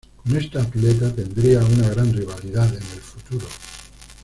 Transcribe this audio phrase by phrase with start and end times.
[0.23, 3.45] Con esta atleta tendría una gran rivalidad en el futuro.